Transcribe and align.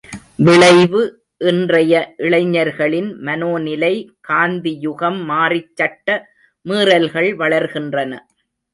விளைவு 0.39 1.01
இன்றைய 1.41 1.93
இளைஞர்களின் 2.17 3.11
மனோ 3.27 3.51
நிலை 3.67 3.93
காந்தியுகம் 4.29 5.21
மாறிச் 5.25 5.73
சட்ட 5.75 6.07
மீறல்கள் 6.65 7.31
வளர்கின்றன. 7.43 8.11